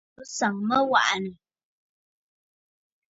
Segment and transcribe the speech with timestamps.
[0.15, 1.33] Bɨ sàŋ mə aŋwàʼànə̀.